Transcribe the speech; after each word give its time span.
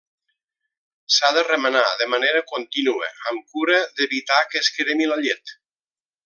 S'ha 1.17 1.29
de 1.35 1.43
remenar 1.49 1.83
de 2.01 2.07
manera 2.13 2.41
contínua, 2.53 3.11
amb 3.33 3.53
cura 3.53 3.77
d'evitar 4.01 4.41
que 4.55 4.63
es 4.65 4.73
cremi 4.79 5.09
la 5.13 5.21
llet. 5.27 5.55